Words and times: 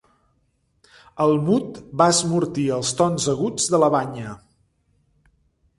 El 1.25 1.33
mut 1.49 1.77
va 2.03 2.07
esmortir 2.15 2.67
els 2.79 2.95
tons 3.03 3.29
aguts 3.35 3.69
de 3.75 3.83
la 3.85 3.95
banya. 3.99 4.37